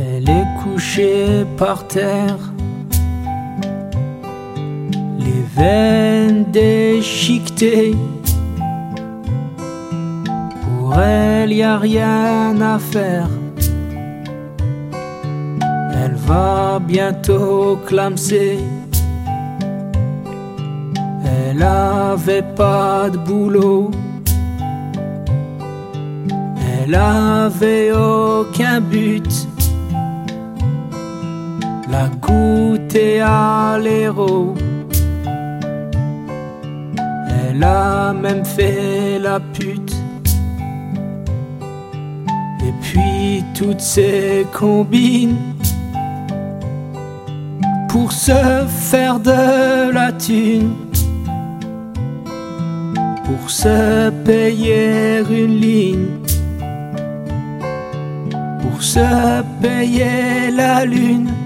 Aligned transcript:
Elle 0.00 0.30
est 0.30 0.46
couchée 0.62 1.44
par 1.56 1.88
terre, 1.88 2.38
les 5.18 5.42
veines 5.56 6.44
déchiquetées. 6.52 7.96
Pour 10.62 10.94
elle, 11.00 11.52
y 11.52 11.64
a 11.64 11.78
rien 11.78 12.60
à 12.60 12.78
faire. 12.78 13.28
Elle 15.60 16.14
va 16.14 16.78
bientôt 16.78 17.80
clamser. 17.84 18.60
Elle 21.24 21.60
avait 21.60 22.46
pas 22.54 23.10
de 23.10 23.18
boulot. 23.18 23.90
Elle 26.84 26.94
avait 26.94 27.90
aucun 27.90 28.80
but. 28.80 29.47
Elle 37.58 37.64
a 37.64 38.12
même 38.12 38.44
fait 38.44 39.18
la 39.18 39.40
pute. 39.40 39.94
Et 42.60 42.72
puis 42.82 43.44
toutes 43.54 43.80
ces 43.80 44.46
combines 44.52 45.36
pour 47.88 48.12
se 48.12 48.64
faire 48.68 49.18
de 49.18 49.90
la 49.90 50.12
thune, 50.12 50.74
pour 53.24 53.50
se 53.50 54.10
payer 54.24 55.20
une 55.30 55.60
ligne, 55.60 56.06
pour 58.60 58.82
se 58.82 59.42
payer 59.60 60.50
la 60.54 60.84
lune. 60.84 61.37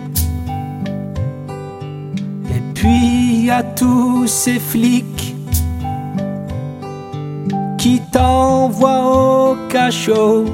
À 3.53 3.63
tous 3.63 4.27
ces 4.27 4.59
flics 4.59 5.35
qui 7.77 8.01
t'envoient 8.11 9.51
au 9.51 9.57
cachot. 9.69 10.47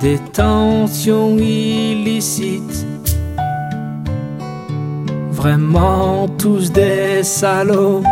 Détention 0.00 1.38
illicite 1.38 2.86
vraiment 5.30 6.26
tous 6.38 6.72
des 6.72 7.22
salauds. 7.22 8.02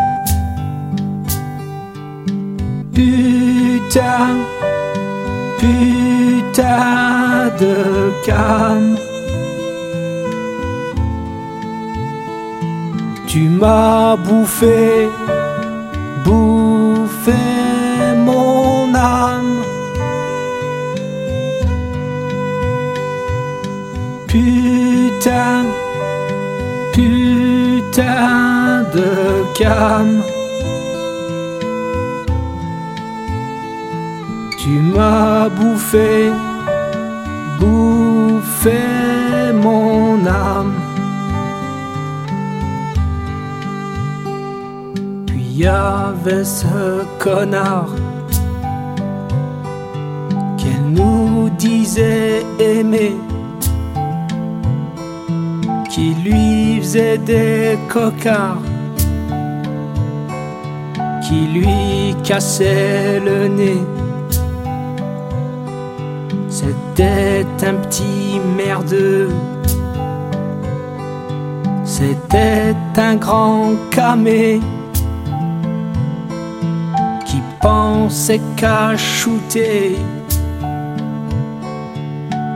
Putain, 2.95 4.37
putain 5.59 7.51
de 7.59 8.13
cam. 8.25 9.10
Tu 13.33 13.49
m'as 13.49 14.17
bouffé, 14.17 15.09
bouffé 16.25 17.33
mon 18.27 18.93
âme. 18.93 19.63
Putain 24.27 25.65
putain 26.93 28.83
de 28.93 29.45
cam. 29.57 30.09
Tu 34.59 34.71
m'as 34.93 35.49
bouffé, 35.51 36.33
bouffé 37.61 38.83
mon 39.55 40.27
âme. 40.27 40.80
Y 45.61 45.67
avait 45.67 46.45
ce 46.45 47.05
connard 47.19 47.95
qu'elle 50.57 50.87
nous 50.91 51.51
disait 51.51 52.47
aimer 52.59 53.15
qui 55.91 56.15
lui 56.25 56.81
faisait 56.81 57.19
des 57.19 57.79
cocards, 57.91 58.63
qui 61.25 61.41
lui 61.59 62.15
cassait 62.25 63.21
le 63.21 63.49
nez. 63.49 63.83
C'était 66.49 67.45
un 67.71 67.75
petit 67.75 68.41
merdeux, 68.57 69.29
c'était 71.85 72.75
un 72.97 73.17
grand 73.17 73.73
camé 73.91 74.61
qui 77.61 77.67
pensait 77.67 78.41
qu'à 78.57 78.97
shooter 78.97 79.97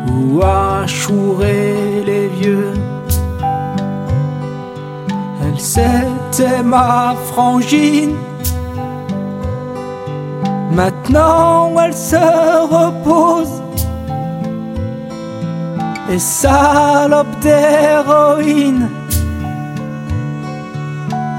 ou 0.09 0.43
à 0.43 0.87
chourer 0.87 2.03
les 2.07 2.29
vieux. 2.29 2.73
Elle 5.43 5.61
c'était 5.61 6.63
ma 6.63 7.15
frangine. 7.27 8.17
Maintenant 10.73 11.73
elle 11.81 11.95
se 11.95 12.17
repose 12.79 13.63
et 16.11 16.19
salope 16.19 17.39
d'héroïne. 17.41 18.89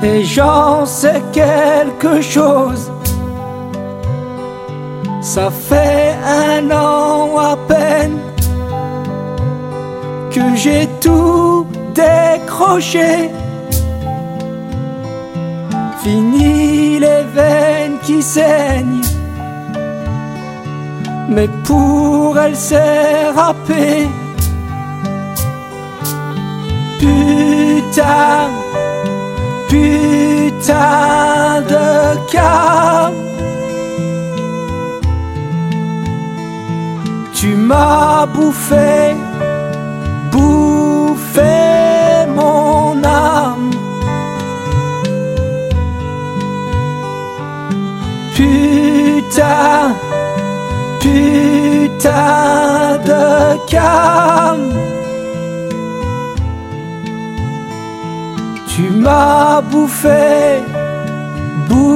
Et 0.04 0.24
j'en 0.24 0.86
sais 0.86 1.22
quelque 1.34 2.22
chose. 2.22 2.92
Ça 5.25 5.50
fait 5.50 6.16
un 6.24 6.69
an 6.69 7.36
à 7.40 7.58
peine 7.58 8.19
que 10.30 10.56
j'ai 10.56 10.88
tout 11.02 11.66
décroché. 11.96 13.31
Fini 16.03 17.00
les 17.00 17.24
veines 17.34 17.97
qui 18.03 18.22
saignent. 18.22 19.02
Mais 21.28 21.50
pour 21.63 22.38
elle 22.38 22.56
c'est 22.56 23.30
râpé. 23.36 24.07
Putain, 27.00 28.52
putain 29.69 31.62
de 31.68 32.31
cas. 32.31 33.25
Tu 37.45 37.53
m'as 37.53 38.25
bouffé, 38.25 39.16
bouffé 40.31 42.25
mon 42.35 43.03
âme. 43.03 43.69
Putain, 48.35 49.94
putain 51.00 52.17
de 53.09 53.23
cam. 53.69 54.62
Tu 58.67 58.89
m'as 58.89 59.62
bouffé, 59.62 60.63
bouffé 61.69 61.94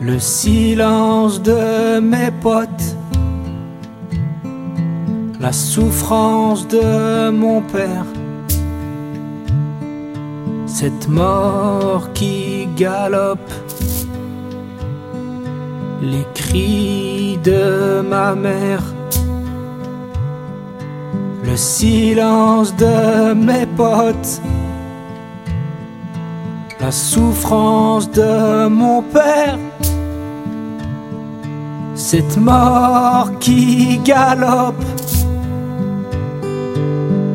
le 0.00 0.18
silence 0.18 1.42
de 1.42 2.00
mes 2.00 2.30
potes 2.42 2.96
la 5.46 5.52
souffrance 5.52 6.66
de 6.66 7.30
mon 7.30 7.60
père, 7.60 8.06
cette 10.66 11.08
mort 11.08 12.12
qui 12.14 12.68
galope, 12.76 13.52
les 16.02 16.26
cris 16.34 17.38
de 17.44 18.00
ma 18.00 18.34
mère, 18.34 18.82
le 21.44 21.56
silence 21.56 22.74
de 22.74 23.34
mes 23.34 23.66
potes, 23.66 24.40
la 26.80 26.90
souffrance 26.90 28.10
de 28.10 28.66
mon 28.68 29.02
père. 29.02 29.58
Cette 31.96 32.36
mort 32.36 33.30
qui 33.40 33.98
galope 34.04 34.84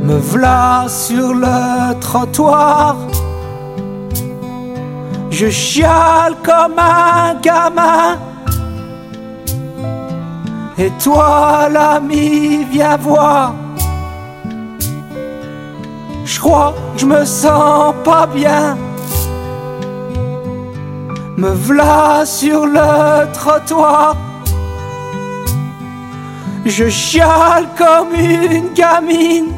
Me 0.03 0.17
v'là 0.17 0.85
sur 0.87 1.33
le 1.33 1.99
trottoir. 1.99 2.95
Je 5.31 5.49
chiale 5.49 6.35
comme 6.43 6.77
un 6.77 7.33
gamin. 7.41 8.19
Et 10.77 10.91
toi, 11.03 11.67
l'ami, 11.71 12.63
viens 12.65 12.97
voir. 12.97 13.55
Je 16.23 16.39
crois 16.39 16.75
je 16.97 17.05
me 17.07 17.25
sens 17.25 17.95
pas 18.03 18.27
bien. 18.27 18.77
Me 21.35 21.49
v'là 21.49 22.25
sur 22.25 22.67
le 22.67 23.31
trottoir. 23.33 24.15
Je 26.65 26.89
chiale 26.89 27.67
comme 27.75 28.13
une 28.13 28.73
gamine. 28.73 29.51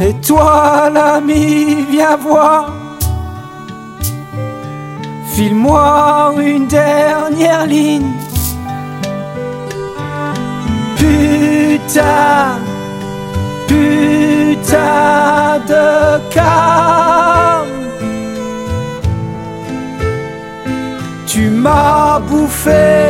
Et 0.00 0.14
toi, 0.14 0.90
l'ami, 0.92 1.84
viens 1.90 2.16
voir. 2.16 2.72
File-moi 5.32 6.34
une 6.40 6.66
dernière 6.66 7.66
ligne. 7.66 8.12
Putain, 10.96 12.58
putain 13.66 14.78
de 15.68 16.18
calme. 16.32 17.68
Tu 21.26 21.50
m'as 21.50 22.18
bouffé 22.20 23.07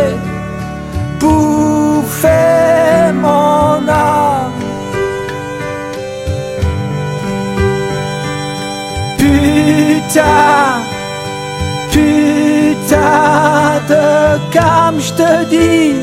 de 13.89 14.39
calme, 14.53 15.01
je 15.01 15.13
te 15.21 15.45
dis. 15.55 15.95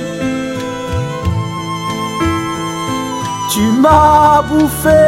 Tu 3.51 3.61
m'as 3.81 4.41
bouffé. 4.49 5.05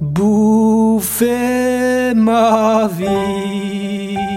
Bouffé 0.00 1.36
ma 2.14 2.88
vie. 2.98 4.27